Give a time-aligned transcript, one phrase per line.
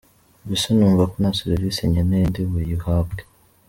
[0.45, 3.21] Mbese numva ko na serivisi nkeneye ndi buyihabwe.